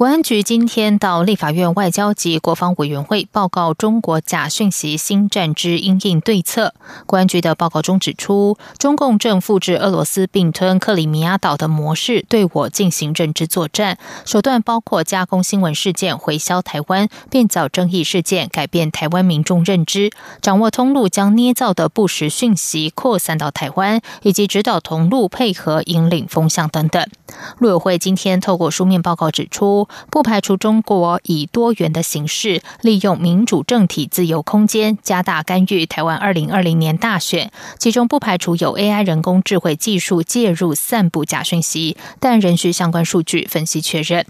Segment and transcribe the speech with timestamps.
[0.00, 6.72] 国安局今天到立法院外交及国防委员会报告中国假讯息新战之应应对策。
[7.04, 27.06] 国安局的报告中指出，中共正复制俄罗斯并吞克里米亚岛的模式，对我进行认知作战，手段包括加工新闻事件回销台湾，变造争议事件改变台湾民众认知，掌握通路将捏造的不实讯息扩散到台湾，以及指导同路配合引领风向等等。
[27.58, 29.86] 陆委会今天透过书面报告指出。
[30.10, 37.50] 不排除中国以多元的形式，利用民主政体自由空间，加大干预台湾二零二零年大选。
[37.78, 44.26] 其中不排除有 AI 人工智慧技术介入散布假讯息，但仍需相关数据分析确认。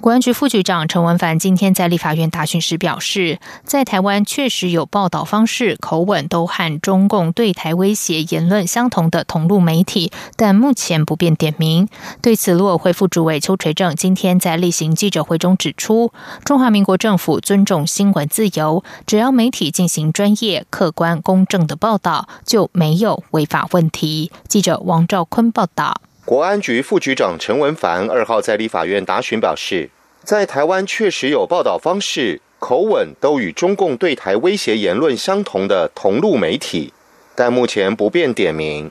[0.00, 11.88] 国安局副局长陈文凡今天在立法院答询时表示，在台湾确实有报道方式、口吻都和中共对台威胁言论相同的同路媒体，但目前不便点名。
[12.20, 16.12] 对此，陆委会副主委邱垂正今天在例行记者会中指出，
[16.44, 24.30] 中华民国政府尊重新闻自由，只要媒体进行专业、客观、公正的报道，就没有违法问题。
[24.48, 26.00] 记者王兆坤报道。
[26.24, 29.90] 国安局副局长陈文凡二号在立法院答询表示，
[30.22, 36.92] 在台湾确实有报道方式、口吻都与中共对台威胁言论相同的同路媒体，
[37.34, 38.88] 但目前不便点名。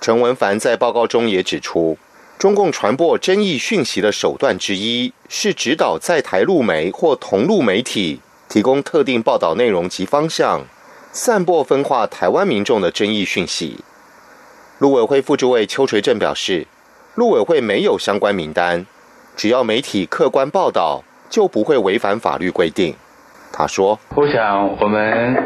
[0.00, 1.98] 陈文凡在报告中也指出，
[2.38, 10.64] 中共传播争议讯息的手段之一是指导在台路媒或同路媒体提供特定报道内容及方向，
[11.12, 13.76] 散播分化台湾民众的争议讯息。
[14.80, 16.66] 陆委会副主委邱垂正表示，
[17.14, 18.86] 陆委会没有相关名单，
[19.36, 22.94] 只要媒体客观报道，就不会违反法律规定。
[23.52, 25.36] 他说：“我想我们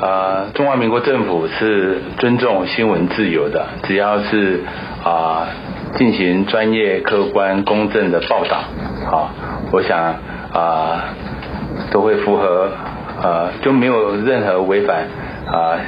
[0.00, 4.62] 啊，中华民国政府是尊重新闻自由的，只要是
[5.04, 5.48] 啊
[5.98, 8.64] 进行专业、客观、公正的报道，
[9.04, 9.30] 好，
[9.70, 10.14] 我想
[10.50, 11.14] 啊
[11.90, 12.70] 都会符合
[13.20, 15.06] 啊，就没有任何违反
[15.46, 15.78] 啊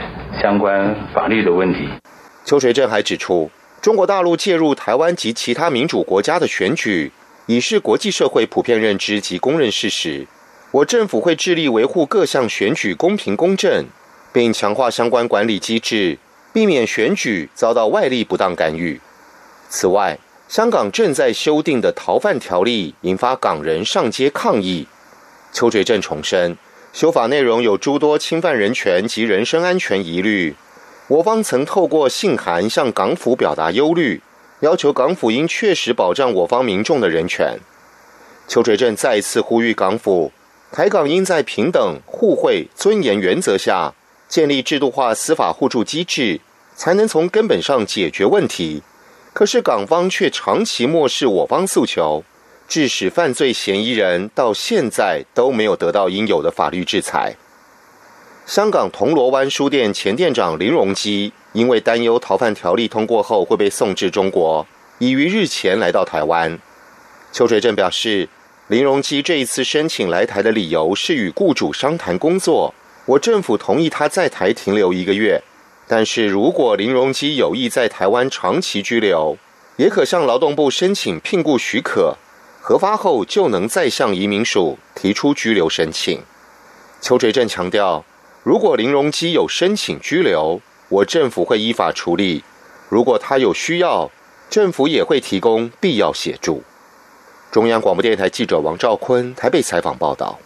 [0.43, 1.89] 相关法律的问题。”
[2.45, 3.51] 邱垂正还指出，
[3.81, 7.11] 中国大陆介入台湾及其他民主国家的选举，
[7.47, 10.27] 已是国际社会普遍认知及公认事实。
[10.71, 13.87] 我政府会致力维护各项选举公平公正，
[14.33, 16.19] 并强化相关管理机制，
[16.53, 19.01] 避免选举遭到外力不当干预。
[19.71, 24.87] 此外，香港正在修订的逃犯条例引发港人上街抗议。
[25.53, 26.59] 邱垂正重申，
[26.93, 30.55] 修法内容有诸多侵犯人权及人身安全疑虑。
[31.09, 34.23] 我方曾透过信函向港府表达忧虑，
[34.61, 37.59] 要求港府应确实保障我方民众的人权。
[38.49, 40.33] 邱垂正再次呼吁港府，
[40.73, 43.93] 台港应在平等、互惠、尊严原则下，
[44.29, 46.41] 建立制度化司法互助机制，
[46.75, 48.83] 才能从根本上解决问题。
[49.35, 52.25] 可是港方却长期漠视我方诉求，
[52.67, 57.37] 致使犯罪嫌疑人到现在都没有得到应有的法律制裁。
[58.47, 64.67] 香港铜锣湾书店前店长林荣基，因为担忧逃犯条例通过后会被送至中国，
[64.99, 66.59] 已于日前来到台湾。
[67.33, 68.29] 邱垂正表示，
[68.69, 72.75] 林荣基这一次申请来台的理由是与雇主商谈工作，
[73.07, 75.43] 我政府同意他在台停留一个月。
[75.89, 79.39] 但是如果林荣基有意在台湾长期居留，
[79.77, 82.19] 也可向劳动部申请聘雇许可，
[82.61, 86.21] 核发后就能再向移民署提出居留申请。
[87.01, 88.05] 邱垂正强调。
[88.45, 90.61] 如果林荣基有申请拘留，
[90.91, 92.43] 我政府会依法处理；
[92.91, 94.11] 如果他有需要，
[94.51, 96.63] 政府也会提供必要协助。
[97.51, 100.39] 中央广播电台记者王兆坤台北采访报道。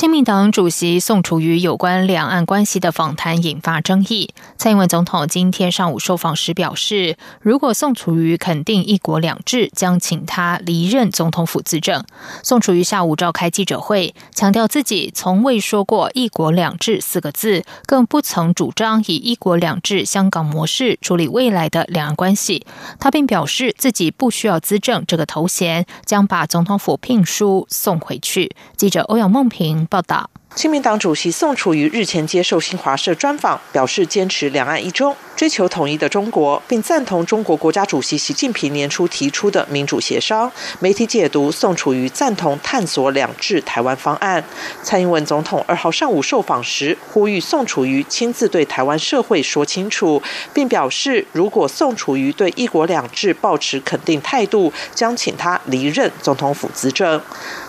[0.00, 4.30] 亲民党主席宋楚瑜有关两岸关系的访谈引发争议。
[4.56, 12.02] 蔡英文总统今天上午受访时表示，如果宋楚瑜肯定“一国两制”，将请他离任总统府资政。
[12.42, 22.64] 宋楚瑜下午召开记者会，强调自己从未说过“一国两制”四个字，更不曾主张以“一国两制”香港模式处理未来的两岸关系。
[22.98, 28.56] 他并表示自己不需要资政这个头衔，将把总统府聘书送回去。
[28.78, 29.86] 记者欧阳梦平。
[29.90, 35.16] 报道：，亲民党主席宋楚瑜日前接受新华社专访，表示坚持两岸一中。
[35.40, 40.52] 追求统一的中国，并赞同中国国家主席习近平年初提出的民主协商。
[40.80, 44.44] 媒体解读宋楚瑜赞同探索两制台湾方案。
[44.82, 50.22] 蔡英文总统二号上午受访时，呼吁宋楚瑜亲自对台湾社会说清楚，
[50.52, 57.18] 并表示如果宋楚瑜对一国两制抱持肯定态度，将请他离任总统府资政。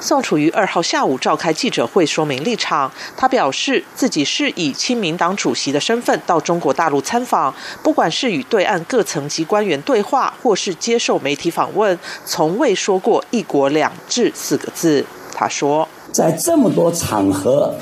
[0.01, 7.53] 宋楚瑜二号下午召开记者会说明立场，他表示自己是以亲民党主席的身份到中国大陆参访，
[7.83, 15.05] 不管是与对岸各层级官员对话，或是接受媒体访问，从未说过“一国两制”四个字。
[15.33, 17.73] 他说，在这么多场合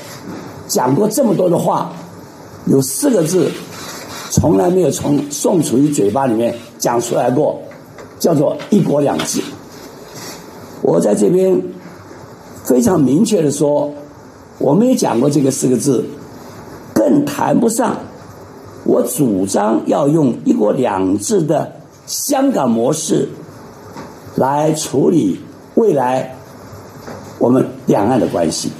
[0.66, 1.92] 讲过这么多的话，
[2.66, 3.50] 有四个字
[4.30, 7.60] 从来没有从宋楚瑜嘴巴里面讲出来过，
[8.18, 9.42] 叫做“一国两制”。
[10.82, 11.60] 我在这边
[12.64, 13.92] 非常明确的说，
[14.58, 16.04] 我没有讲过这个四个字，
[16.94, 17.96] 更谈不上
[18.90, 21.76] 我主张要用“一国两制”的
[22.08, 23.28] 香港模式
[24.34, 25.40] 来处理
[25.76, 26.34] 未来
[27.38, 28.72] 我们两岸的关系。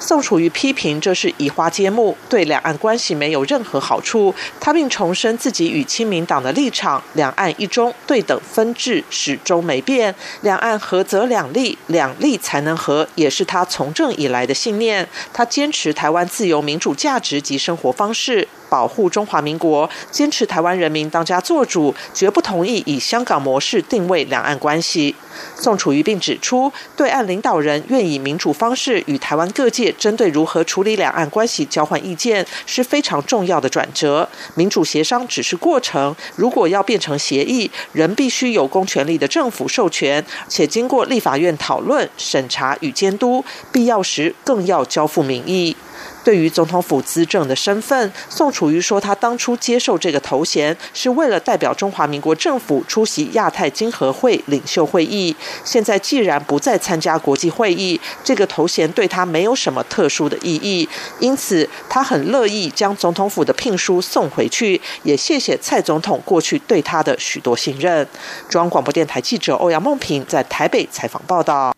[0.00, 4.34] 宋楚瑜批评这是移花接木，对两岸关系没有任何好处。
[4.58, 10.14] 他并重申自己与亲民党的立场：两岸一中，对等分治始终没变。
[10.40, 15.06] 两岸合则两利，两利才能和，也是他从政以来的信念。
[15.34, 18.48] 他坚持台湾自由民主价值及生活方式。
[18.72, 25.14] 保护中华民国，坚持台湾人民当家作主，绝不同意以香港模式定位两岸关系。
[25.54, 34.26] 宋楚瑜并指出，对岸领导人愿以民主方式与台湾各界针对如何处理两岸关系交换意见，是非常重要的转折。
[34.54, 45.76] 民主协商只是过程，如果要变成协议，仍必须有公权力的政府授权，且经过立法院讨论、审查与监督，必要时更要交付民意。
[46.24, 55.34] 对于总统府资政的身份，宋楚瑜说，他当初接受这个头衔是为了代表中华民国政府出席亚太经合会领袖会议。
[55.64, 60.88] 现在既然不再参加国际会议，这个头衔对他没有什么特殊的意义，
[61.18, 68.06] 因此他很乐意将总统府的聘书送回去，也谢谢蔡总统过去对他的许多信任。
[68.48, 71.74] 中央广播电台记者欧阳梦平在台北采访报道。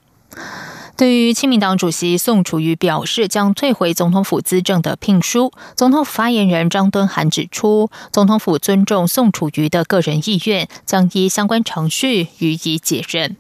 [0.97, 13.37] 对于亲民党主席宋楚瑜表示将退回总统府资政的聘书，总统府发言人张敦涵指出，总统府尊重宋楚瑜的个人意愿，将依相关程序予以解任。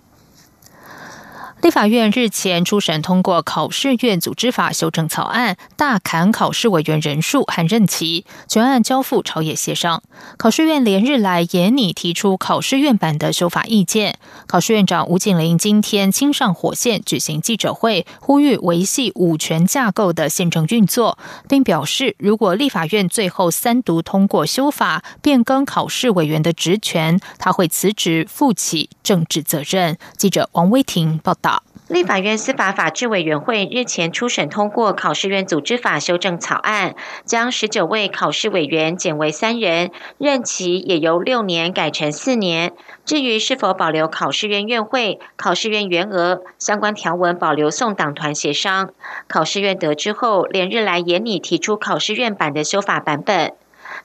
[1.64, 10.02] 立法院日前初审通过考试院组织法修正草案，大砍考试委员人数和任期，全案交付朝野协商。
[10.36, 14.18] 考试院连日来严拟提出考试院版的修法意见。
[14.46, 21.16] 考试院长吴景玲今天亲上火线举行记者会，呼吁维系五权架构的宪政运作，
[21.48, 29.96] 并表示，如果立法院最后三读通过修法变更考试委员的职权，他会辞职负起政治责任。
[30.18, 31.53] 记者王威婷报道。
[31.86, 36.94] 立法院司法法制委员会日前初审通过考试院组织法修正草案，
[37.26, 42.72] 将十九位考试委员减为三人，任期也由六年改成四年。
[43.04, 48.88] 至于是否保留考试院院会、考试院员额相关条文，保留送党团协商。
[49.28, 53.52] 考试院得知后，连日来严拟提出考试院版的修法版本。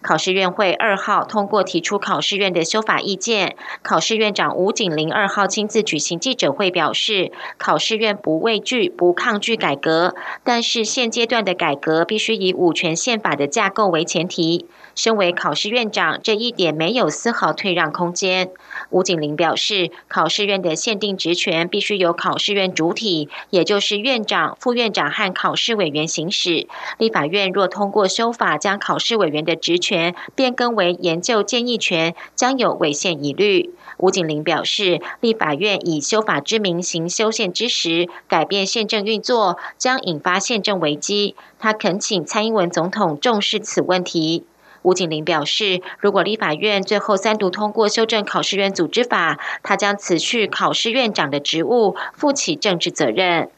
[0.01, 10.15] 考试院会二号通过提出考试院的修法意见，考试院长吴景林二号亲自举行记者会表示，考试院不畏惧、不抗拒改革，
[10.45, 14.67] 但是现阶段的改革必须以五权宪法的架构为前提。
[14.95, 18.51] 身为考试院长，这一点没有丝毫退让空间。
[18.89, 26.67] 吴景林表示，考试院的限定职权必须由考试院主体，也就是院长、副院长和考试委员行使。
[26.97, 33.73] 立法院若通过修法，将考试委员的职权权变更为研究建议权，将有违宪疑虑。
[33.97, 41.35] 吴景林表示，立法院以修法之名行修宪之时，改变宪政运作，将引发宪政危机。
[41.57, 44.45] 他恳请蔡英文总统重视此问题。
[44.83, 53.49] 吴景林表示，如果立法院最后三读通过修正考试院组织法，他将辞去考试院长的职务，负起政治责任。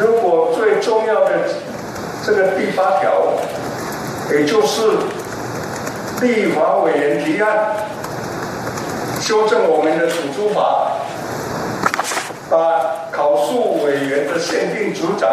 [0.00, 1.48] 如果最重要的
[2.24, 3.34] 这个第八条，
[4.32, 4.98] 也就是
[6.22, 7.76] 立法委员提案
[9.20, 10.92] 修正我们的组织法，
[12.50, 15.30] 把考诉委员的限定组长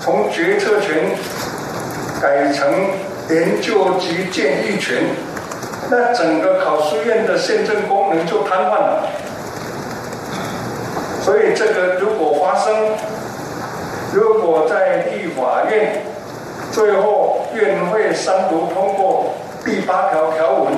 [0.00, 1.10] 从决策权
[2.20, 2.64] 改成。
[3.30, 5.04] 研究及建议权，
[5.88, 9.06] 那整个考试院的宪政功能就瘫痪了。
[11.22, 12.74] 所以这个如果发生，
[14.12, 16.02] 如果在立法院
[16.72, 19.26] 最后院会三读通过
[19.64, 20.72] 第八条条文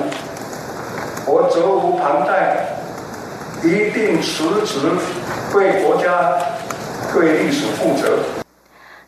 [1.25, 2.67] 我责无旁贷
[3.63, 4.89] 一定辞职
[5.55, 6.37] 为国家
[7.13, 8.42] 对历史负责。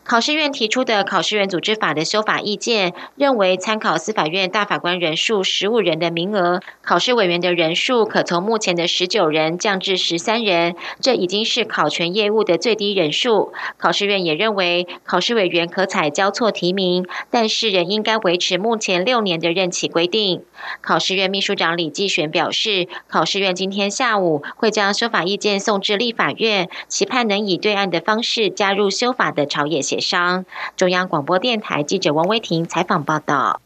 [0.08, 13.52] 考试院提出的考试院组织法的修法意见，认为参考司法院大法官人数十五人的名额，考试委员的人数可从目前的十九人降至十三人，这已经是考权业务的最低人数。
[13.78, 20.44] 考试院也认为，考试委员可采交错提名，但是仍应该维持目前六年的任期规定。
[20.80, 29.95] 考试院秘书长李继玄表示，考试院今天下午会将修法意见送至立法院，期盼能以对案的方式加入修法的朝野协。
[30.00, 30.44] 商
[30.76, 33.60] 中央广播电台记者王威婷采访报道。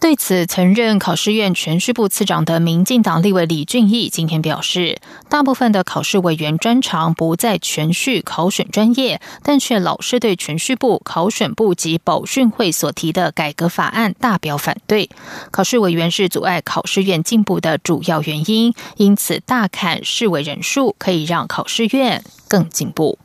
[0.00, 4.98] 对此，曾任考试院全序部次长的民进党立委李俊毅今天表示，
[5.28, 15.08] 大部分的考试委员专长不在全序考选专业，但却老是对全序部、考选部及保训会所提的改革法案大表反对。
[15.52, 23.20] 考试委员是阻碍考试院进步的主要原因，因此大看市委人数可以让考试院更进步。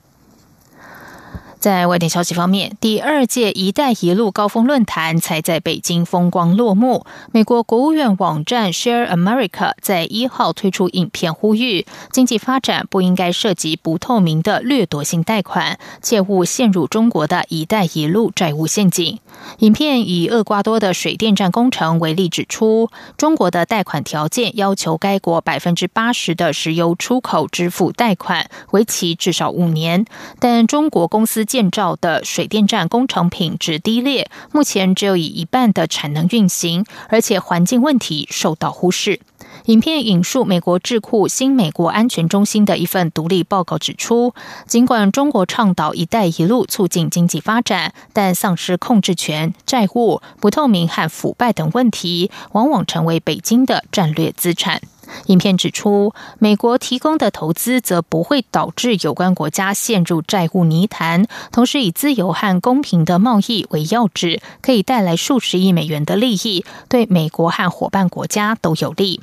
[1.60, 7.04] 在外电消息方面，第二届“一带一路”高峰论坛才在北京风光落幕。
[7.32, 19.20] 美国国务院网站 Share America 在一号推出影片，呼吁经济发展不应该涉及不透明的掠夺性贷款，切勿陷入中国的一带一路债务陷阱。
[19.60, 30.06] 影片以厄瓜多的水电站工程为例，指出中国的贷款条件要求该国百分之八十的石油出口支付贷款，为期至少五年，
[30.40, 31.47] 但中国公司。
[31.48, 39.22] 建造的水电站工程品质低劣，目前只有以一半的产能运行，而且环境问题受到忽视。
[39.66, 44.34] 影片引述美国智库新美国安全中心的一份独立报告指出，
[44.68, 54.82] 尽管中国倡导“一带一路”促进经济发展，但丧失控制权、债务不透明和腐败等问题，往往成为北京的战略资产。
[55.28, 69.22] 影片指出，美国提供的投资则不会导致有关国家陷入债务泥潭，同时以自由和公平的贸易为要旨，可以带来数十亿美元的利益，对美国和伙伴国家都有利。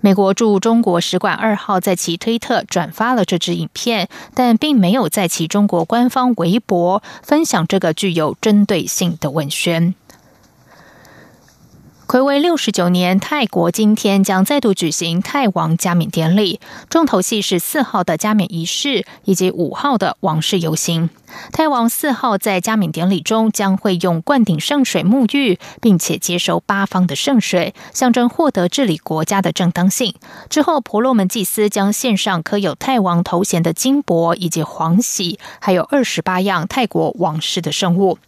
[0.00, 9.96] 美国驻中国使馆二号在其推特转发了这支影片，但并没有在其中国官方微博分享这个具有针对性的文宣。
[12.14, 21.10] 暌违六十九年，泰国今天将再度举行泰王加冕典礼，重头戏是四号的加冕仪式以及五号的王室游行。
[21.52, 30.14] 泰王四号在加冕典礼中将会用灌顶圣水沐浴，并且接收八方的圣水，象征获得治理国家的正当性。
[30.48, 38.18] 之后，婆罗门祭司将献上刻有泰王头衔的金箔以及黄玺，还有二十八样泰国王室的圣物。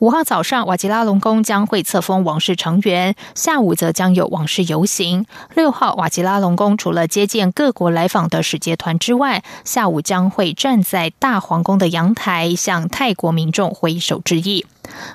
[0.00, 5.26] 五号早上，瓦吉拉隆宫将会册封王室成员，下午则将有王室游行。
[5.54, 12.51] 六号，瓦吉拉隆宫除了接见各国来访的使节团之外，下午将会站在大皇宫的阳台。
[12.56, 14.66] 向泰国民众挥手致意。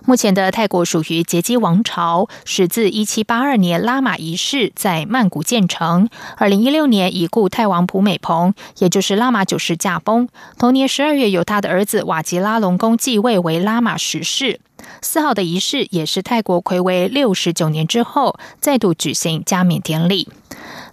[0.06, 6.10] 目前的泰国属于杰基王朝，始自一七八二年拉玛一世在曼谷建成。
[6.38, 10.29] 二零一六年已故泰王普美蓬，也就是拉玛九世驾崩。
[10.58, 14.60] 同年十二月，由他的儿子瓦吉拉隆功继位为拉玛十世。
[15.01, 20.29] 四号的仪式也是泰国魁违六十九年之后再度举行加冕典礼。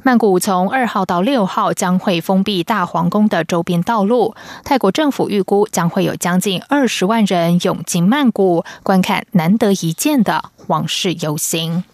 [0.06, 4.34] 曼谷从二号到六号将会封闭大皇宫的周边道路。
[4.62, 11.84] 泰国政府预估将会有将近二十万人涌进曼谷观看难得一见的王室游行。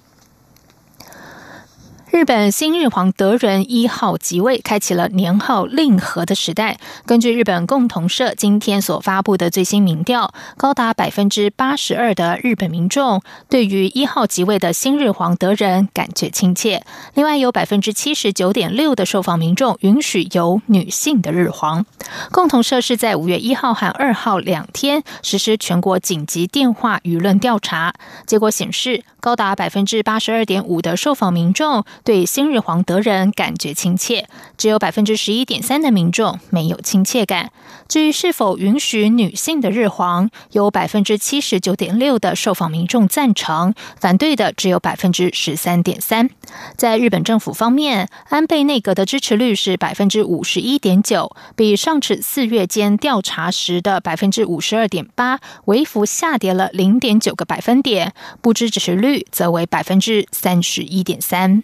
[2.13, 6.77] 日本新日皇德仁一号即位，开启了年号令和的时代。
[7.07, 16.85] 根据日本共同社今天所发布的最新民调，高达百分之八十二的日本民众对于一号即位的新日皇德仁感觉亲切。
[17.15, 21.87] 另外，有百分之七十九点六的受访民众允许有女性的日皇。
[22.33, 27.95] 共同社是在五月一号和二号两天实施全国紧急电话舆论调查，
[28.27, 31.85] 结果显示，高达百分之八十二点五的受访民众。
[32.03, 37.53] 对新日皇德仁感觉亲切，只有百分之十一点三的民众没有亲切感。
[37.89, 46.31] 至于是否允许女性的日皇，有百分之七十九点六的受访民众赞成，反对的只有百分之十三点三。
[46.77, 61.63] 在日本政府方面，安倍内阁的支持率是百分之五十一点九，比上次四月间调查时的百分之五十二点八微幅下跌了零点九个百分点，不支持率则为百分之三十一点三。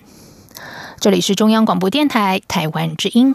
[1.00, 3.34] 这里是中央广播电台台湾之音。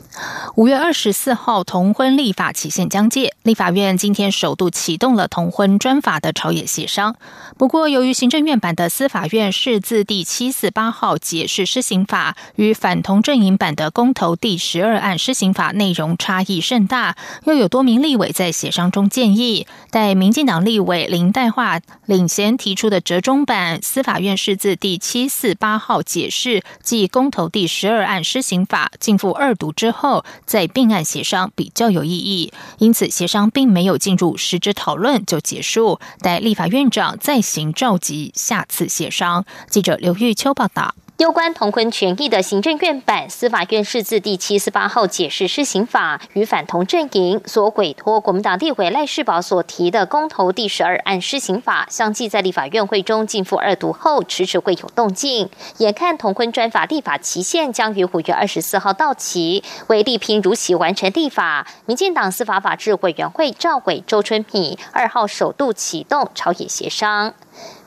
[0.55, 7.15] 五月二十四号，同婚立法期限将届，立法院今天首度启动了同婚专法的朝野协商。
[7.57, 30.10] 不过，由于行政院版的司法院释字第七四八号解释施行法与反同阵营版的公投第十二案施行法内容差异甚大，又有多名立委在协商中建议，待民进党立委林代化领衔提出的折中版司法院释字第七四八号解释即公投第十二案施行法进赴二读之后。
[30.45, 39.45] 在并案协商比较有意义，因此协商并没有进入实质讨论就结束，待立法院长再行召集下次协商。
[39.69, 40.95] 记者刘玉秋报道。
[41.21, 55.47] 有关同婚权益的行政院版司法院释字第七十八号解释施行法与反同阵营所委托国民党立委赖世宝所提的公投第十二案施行法，相继在立法院会中进赴二读后，迟迟会有动静。
[55.77, 67.35] 眼看同婚专法立法期限将于五月二十四号到期，为力拼如期完成立法，民进党司法法制委员会召委周春米二号首度启动朝野协商。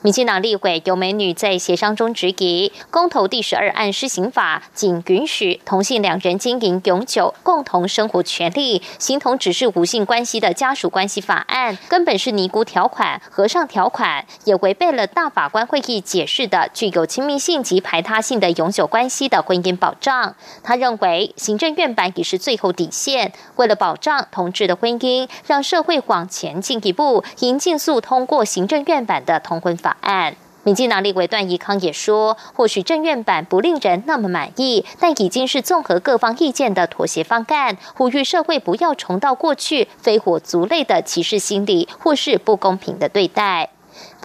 [0.01, 20.35] 民进党立委尤美女在协商中质疑，公投第十二案施行法仅允许同性两人经营永久共同生活权利，形同只是无性关系的家属关系法案，根本是尼姑条款、和尚条款，也违背了大法官会议解释的具有亲密性及排他性的永久关系的婚姻保障。
[20.61, 29.97] 他认为，行政院版已是最后底线，为了保障同志的婚姻，让社会往前进一步，应尽速通过行政院版的同婚法。
[30.01, 43.71] 案，民进党立委段宜康也说，或许政院版不令人那么满意，但已经是综合各方意见的妥协方案，呼吁社会不要重蹈过去飞火族类的歧视心理，或是不公平的对待。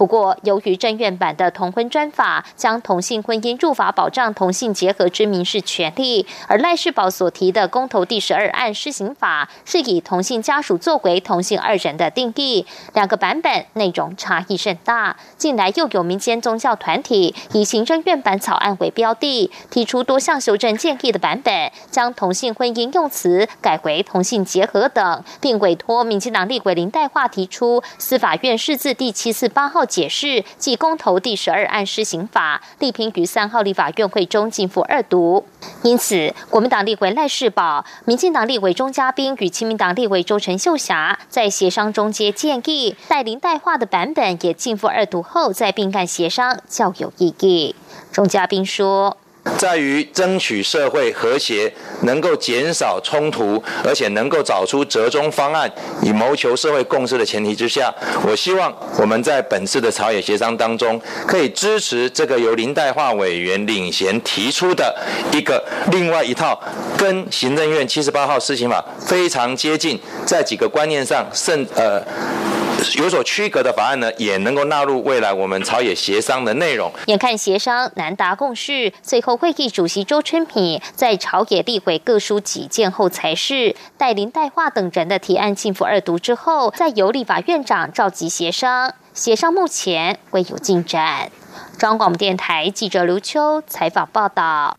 [0.01, 15.17] 不过，由于正院版的同婚专法将同性婚姻入法保障同性结合之民事权利，而赖世宝所提的公投第十二案施行法是以同性家属作为同性二人的定义，两个版本内容差异甚大。
[15.37, 29.85] 近来又有民间宗教团体以行政院版草案为标的，提出多项修正建议的版本，将同性婚姻用词改为同性结合等，并委托民进党立委林代化提出司法院释字第七四八号。
[29.91, 35.45] 解释即公投第十二案施行法，力平于三号立法院会中进赴二读。
[35.83, 47.75] 因此，国民党立委赖世宝、民进党立委钟嘉宾与亲民党立委周陈秀霞在协商中皆建议，带林代化的版本也进赴二读后再并干协商较有意义。
[48.13, 49.17] 钟嘉宾说。
[49.57, 64.95] 在于争取社会和谐，能够减少冲突，而且能够找出折中方案，以谋求社会共识的前提之下，我希望我们在本次的朝野协商当中，可以支持这个由林代化委员领衔提出的
[65.31, 66.59] 一个另外一套，
[66.97, 72.01] 跟行政院七十八号施行法非常接近，在几个观念上甚呃。
[72.97, 76.91] 有所区隔的法案呢，也能够纳入未来我们朝野协商的内容。
[77.07, 88.93] 眼看协商难达共识，最后会议主席周春米在朝野立委各抒己见后，才是带领代化等人的提案进赴二读之后，再由立法院长召集协商。
[89.13, 91.31] 协商目前未有进展。
[91.77, 94.77] 中广播电台记者刘秋采访报道。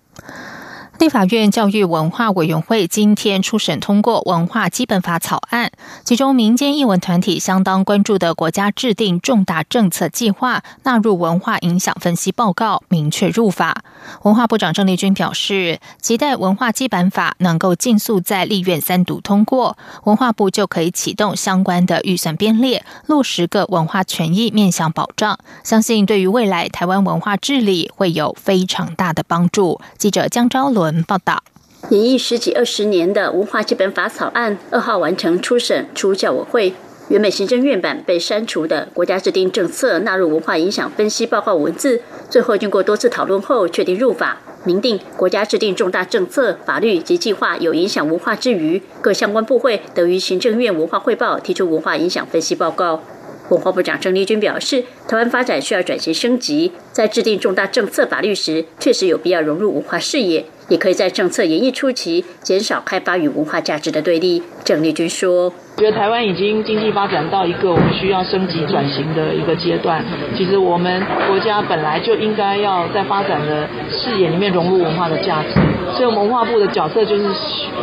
[1.03, 5.73] 立法院教育文化委员会今天初审通过《文化基本法》草案，
[6.05, 13.83] 其中民间艺文团体相当关注的国家制定重大政策计划纳入文化影响分析报告，明确入法。
[14.23, 29.81] 文化部长郑丽君表示，期待《文化基本法》能够尽速在立院三读通过，文化部就可以启动相关的预算编列，落实个文化权益面向保障，相信对于未来台湾文化治理会有非常大的帮助。
[29.99, 30.92] 记者江昭伦。
[31.07, 31.45] 报道：
[31.91, 36.75] 演绎十几二十年的文化基本法草案二号完成初审出教委会，
[37.09, 53.03] 原本行政院版被删除的国家制定政策纳入文化影响分析报告文字，最后经过多次讨论后确定入法，明定国家制定重大政策、法律及计划有影响文化之余，各相关部会得于行政院文化汇报提出文化影响分析报告。
[53.49, 60.47] 文化部长郑丽君表示，台湾发展需要转型升级，在制定重大政策法律时，确实有必要融入文化视野。
[60.69, 64.43] 也可以在政策演绎初期减少开发与文化价值的对立。
[64.65, 70.05] 郑丽君说：“觉得台湾已经经济发展到一个我们需要升级转型的一个阶段。
[70.37, 75.49] 其实我们国家本来就应该要在发展的视野里面融入文化的价值。
[75.97, 77.25] 所以，我们文化部的角色就是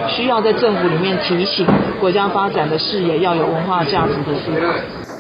[0.07, 1.67] 需要在政府里面提醒
[1.99, 4.73] 国家发展的视野要有文化价值的思考。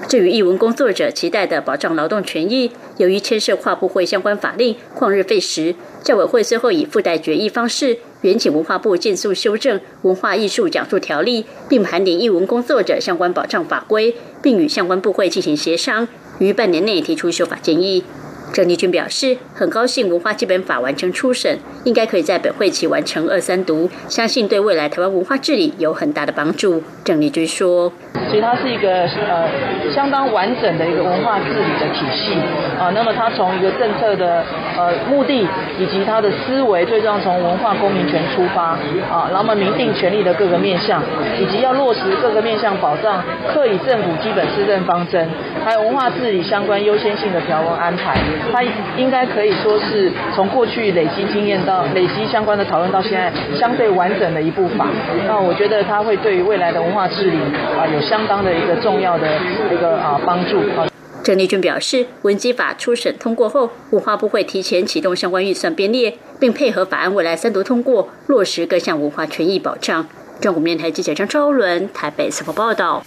[0.07, 16.07] 至于译文工作者期待的保障劳动权益，由于牵涉跨部会相关法令，旷日费时，教委会最后以附带决议方式，援请文化部尽速修正《文化艺术讲述条例》，并盘点艺文工作者相关保障法规，并与相关部会进行协商，
[16.39, 18.03] 于半年内提出修法建议。
[18.51, 26.83] 郑丽君表示，很高兴文化基本法完成初审，应该可以在本会期完成二三读，相信对未来台湾文化治理有很大的帮助。
[27.03, 27.91] 郑丽君说。
[28.29, 29.49] 其实它是一个呃
[29.91, 32.33] 相当完整的一个文化治理的体系
[32.77, 32.91] 啊。
[32.93, 34.43] 那么它从一个政策的
[34.77, 35.47] 呃目的
[35.79, 38.77] 以及它的思维，最重要从文化公民权出发
[39.09, 41.01] 啊，然后明定权利的各个面向，
[41.39, 45.27] 以及要落实各个面向保障，刻以政府基本施政方针，
[45.65, 48.15] 还有文化治理相关优先性的条文安排。
[48.53, 48.63] 它
[48.95, 54.87] 应该可以说是从过去累积经验到累积相关的讨论到现在相对完整的一部法。
[55.27, 57.37] 那我觉得它会对于未来的文化治理
[57.77, 58.19] 啊有相。
[58.29, 59.27] 当的一个重要的
[59.73, 60.87] 一个啊帮助啊。
[61.23, 70.05] 郑丽君表示，文基法初审通过后，文化部会提前启动相关预算编列，并配合法案未来三读通过，落实各项文化权益保障。
[70.39, 73.03] 中国面台记者张超伦台北采访报道。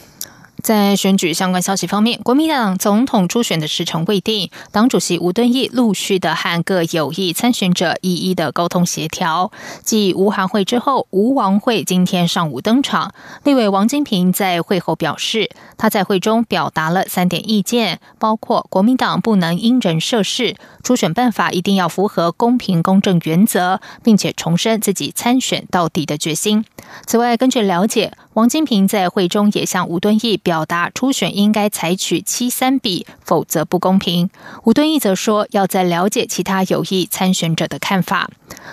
[0.63, 9.51] 在选举相关消息方面，国民党总统初选的时程未定，党主席吴敦义陆续的和各有意参选者一一的沟通协调。
[9.83, 13.13] 继吴韩会之后，吴王会今天上午登场。
[13.43, 26.65] 立委王金平在会后表示，他在会中表达了三点意见，包括国民党不能因人设事，初选办法一定要符合公平公正原则，并且重申自己参选到底的决心。
[27.05, 30.52] 此外，根据了解，王金平在会中也向吴敦义表。
[30.53, 34.29] 表达初选应该采取七三比，否则不公平。
[34.65, 38.29] 吴敦义则说，要再了解其他有意参选者的看法。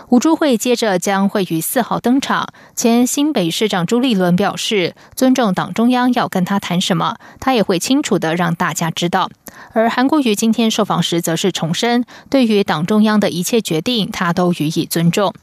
[0.10, 2.50] 吴朱会接着将会于四号登场。
[2.76, 9.30] 前新北市长朱立伦表示，尊重党中央要跟他谈什么，他也会清楚的让大家知道。
[9.72, 15.34] 而韩国瑜今天受访时则是重申，对于党中央的一切决定，他都予以尊重。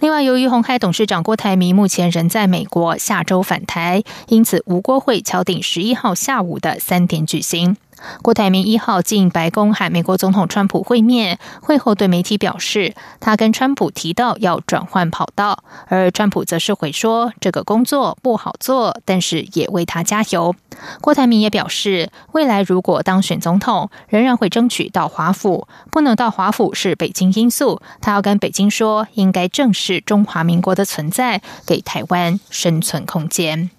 [0.00, 7.76] 另外，由于红海董事长郭台铭目前仍在美国，下周返台，因此吴国会敲定十一一号下午的三点举行。
[8.20, 20.54] 郭台铭一号进白宫和美国总统川普会面，会后对媒体表示，他跟川普提到要转换跑道，而川普则是回说这个工作不好做，但是也为他加油。
[21.00, 33.70] 郭台铭也表示，未来如果当选总统，仍然会争取到华府，不能到华府是北京因素，他要跟北京说，应该正视中华民国的存在，给台湾生存空间。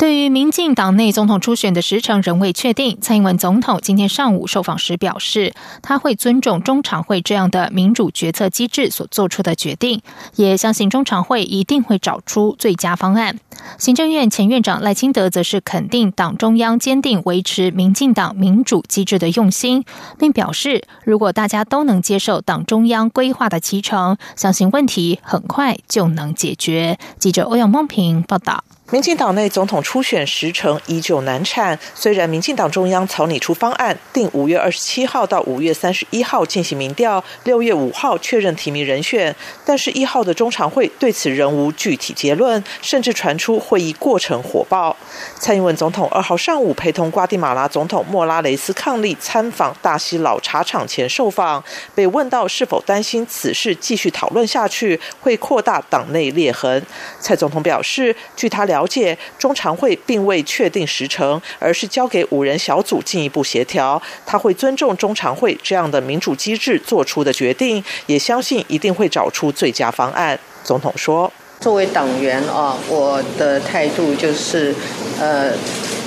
[0.00, 10.00] 对于民进党内总统初选的时程仍未确定，蔡英文总统今天上午受访时表示，他会尊重中常会这样的民主决策机制所做出的决定，
[10.36, 13.38] 也相信中常会一定会找出最佳方案。
[13.76, 19.84] 行政院前院长赖清德则是肯定党中央坚定维持民进党民主机制的用心，
[20.18, 26.98] 并表示，如果大家都能接受党中央规划的启程，相信问题很快就能解决。
[27.18, 28.64] 记者欧阳梦平报道。
[28.92, 31.78] 民进党内总统初选时程依旧难产。
[31.94, 39.32] 虽然民进党中央草拟出方案，定五月二十七号到五月三十一号进行民调，六月五号确认提名人选，
[39.64, 44.96] 但是一号的中常会对此仍无具体结论，甚至传出会议过程火爆。
[45.38, 51.62] 蔡英文总统二号上午陪同瓜地马拉总统莫拉雷斯抗力参访大溪老茶厂前受访，
[51.94, 56.84] 被问到是否担心此事继续讨论下去会扩大党内裂痕，
[57.20, 58.79] 蔡总统表示，据他了。
[58.80, 64.00] 了解，中常会并未确定时程，而是交给五人小组进一步协调。
[64.24, 70.38] 他会尊重中常会这样的民主机制做出的决定，也相信一定会找出最佳方案。
[70.64, 74.74] 总统说：“作为党员啊，我的态度就是，
[75.20, 75.52] 呃，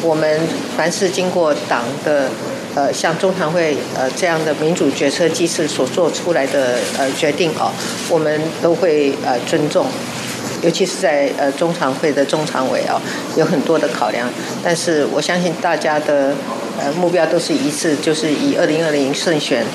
[0.01, 0.41] 我们
[0.75, 2.31] 凡是经过党的
[2.73, 7.71] 呃像中常会呃这样的民主决策机制所做出来的呃决定啊，
[8.09, 9.85] 我们都会呃尊重。”
[10.63, 12.99] 尤其是在呃中常会的中常委哦，
[13.35, 14.29] 有很多的考量，
[14.63, 16.33] 但是我相信大家的
[16.79, 19.65] 呃目标都是一致，就是以二零二零胜选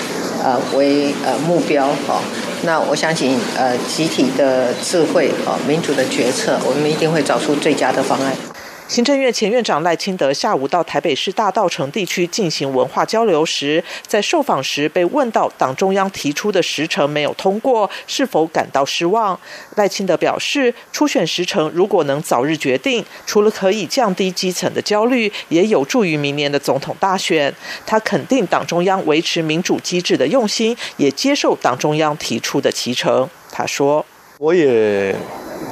[0.43, 2.23] 呃为呃目标哈。
[2.63, 8.48] 那我相信呃集体的智慧哦，民主的决策，我们一定会找出最佳的方案。
[8.89, 19.39] 行政院前院长赖清德下午到台北市大道城地区进行文化交流时，在受访时被问到党中央提出的时程没有通过，是否感到失望？
[19.77, 27.55] 赖清德表示，初选时程如果能早日决定，除了可以降低基层的焦虑，也有助于明年的总统大选。
[27.85, 33.29] 他肯定党中央维持民主机制的用心，也接受党中央提出的提成。
[33.53, 34.07] 他说
[34.41, 35.15] ：“我也。”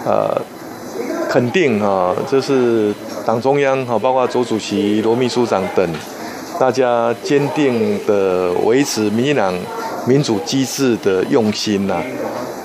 [0.04, 0.38] 呃
[1.28, 5.88] 肯定啊，就是党中央哈，包括周主席、罗秘书长等，
[6.58, 9.52] 大家坚定的维持民进党
[10.06, 12.02] 民主机制的用心呐。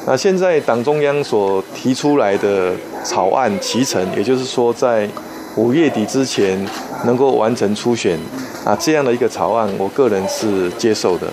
[0.05, 2.71] 那现在党中央所提出来的
[3.03, 5.07] 草案齐成，也就是说在
[5.55, 6.65] 五月底之前
[7.05, 8.17] 能够完成初选
[8.63, 11.27] 啊，这样的一个草案，我个人是接受的。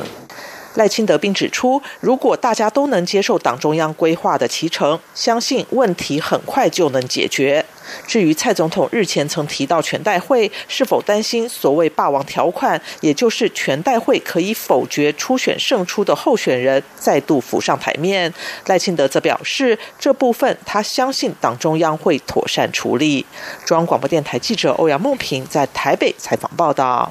[0.78, 7.64] 赖清德并指出，如果大家都能接受党中央规划的启程，相信问题很快就能解决。
[8.06, 18.32] 至于蔡总统日前曾提到全代会是否担心所谓霸王条款，也就是全代会可以否决初选胜出的候选人再度浮上台面，
[18.66, 23.26] 赖清德则表示，这部分他相信党中央会妥善处理。
[23.64, 27.10] 中央广播电台记者欧阳梦平在台北采访报道。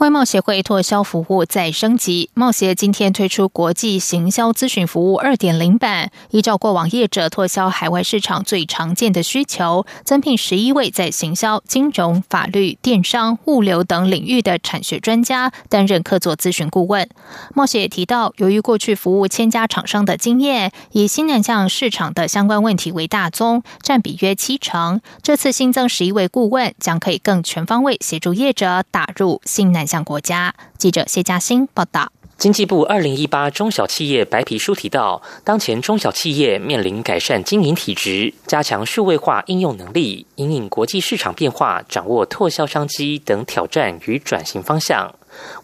[0.00, 17.06] 外贸协会拓销服务再升级，贸协今天推出国际行销咨询服务二点零版，依照过往业者拓销海外市场最常见的需求，增聘十一位在行销、金融、法律、电商、物流等领域的产学专家担任客座咨询顾问。
[17.54, 25.02] 贸协也提到，由于过去服务千家厂商的经验，以新南向市场的相关问题为大宗，占比约七成。
[25.20, 29.89] 这次新增十一位顾问，将可以更全方位协助业者打入新南。
[29.90, 32.12] 向国家记者谢嘉欣报道。
[32.38, 45.14] 经济部二零一八中小企业白皮书提到，当前中小企业面临改善经营体质、加强数位化应用能力、引领国际市场变化、掌握拓销商机等挑战与转型方向。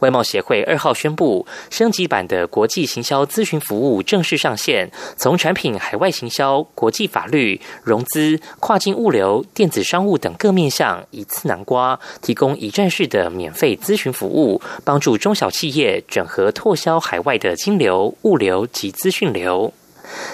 [0.01, 19.73] 外贸协会二号宣布，升级版的国际行销咨询服务正式上线，从产品海外行销、国际法律、融资、跨境物流、电子商务等各面向一次南瓜，提供一站式的免费咨询服务，帮助中小企业整合拓销海外的金流、物流及资讯流。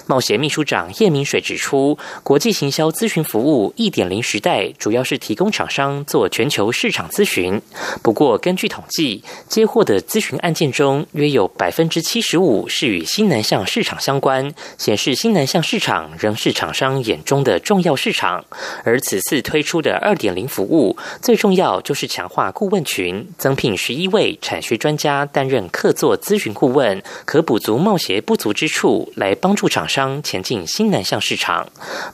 [0.06, 7.60] 贸协秘书长叶明水指出，国际行销咨询服务一点零时代，主要是提供厂商做全球市场咨询。
[8.02, 18.44] 不过，根据统计，接获的咨询案件中，约有百分之七十五是与新南向市场相关，显示新南向市场仍是厂商眼中的重要市场。
[18.84, 29.61] 而此次推出的二点零服务，最重要就是强化顾问群，增聘十一位产学专家担任客座咨询顾问，可补足贸协不足之处，来帮助。
[29.62, 31.64] 助厂商前进新南向市场，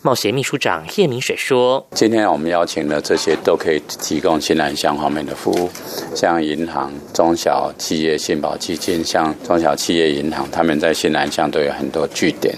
[0.03, 5.71] 贸协秘书长叶明水说：“今天我们邀请的这些都可以提供新南向方面的服务，
[6.15, 12.55] 像银行、中小企业信保基金，像中小企业银行，他们在新南向都有很多据点。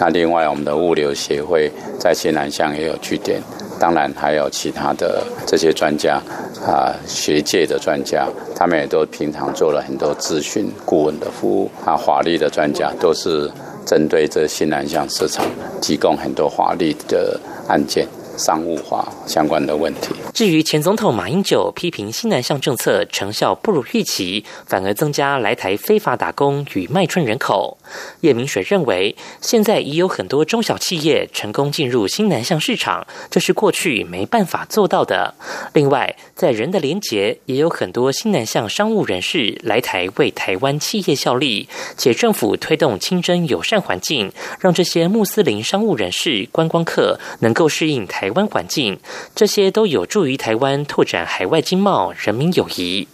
[0.00, 3.40] 那另外，我们的物流协会在新南向也有据点。
[3.78, 6.20] 当然，还有其他的这些专家
[6.66, 8.26] 啊，学界的专家，
[8.56, 13.48] 他们也都平常做了很多咨询顾问的服务啊，法律的专家都是。”
[13.86, 15.44] 针对这新南向市场，
[15.80, 18.06] 提供很多华丽的案件。
[18.34, 20.14] 商务化相关的问题。
[20.32, 27.76] 至于前总统马英九批评新南向政策成效不如预期，反而增加来台非法打工与卖春人口，
[28.22, 35.34] 叶明水认为，现在已有很多中小企业成功进入新南向市场，这是过去没办法做到的。
[35.74, 41.68] 另外，在人的连结，也有很多新南向商务人士来台为台湾企业效力，
[41.98, 48.22] 且政府推动清真友善环境，让这些穆斯林商务人士、观光客能够适应台。
[48.22, 49.00] 台湾环境，
[49.34, 53.08] 这些都有助于台湾拓展海外经贸、人民友谊。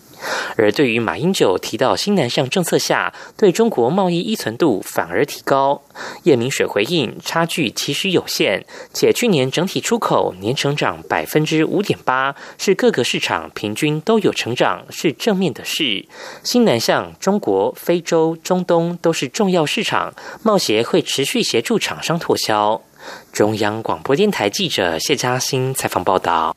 [0.57, 5.81] 而对于马英九提到新南向政策下对中国贸易依存度反而提高，
[6.25, 16.05] 叶明水回应差距其实有限，且去年整体出口年成长百分之五点八，是各个市场平均都有成长，是正面的事。
[16.43, 22.83] 新南向中国、非洲、中东都是重要市场，贸协会持续协助厂商拓销。
[23.33, 26.57] 中央广播电台记者谢嘉欣采访报道。